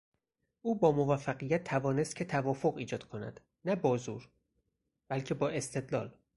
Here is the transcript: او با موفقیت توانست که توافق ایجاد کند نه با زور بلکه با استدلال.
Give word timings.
او 0.61 0.79
با 0.79 0.91
موفقیت 0.91 1.63
توانست 1.63 2.15
که 2.15 2.25
توافق 2.25 2.77
ایجاد 2.77 3.03
کند 3.03 3.39
نه 3.65 3.75
با 3.75 3.97
زور 3.97 4.29
بلکه 5.07 5.33
با 5.33 5.49
استدلال. 5.49 6.13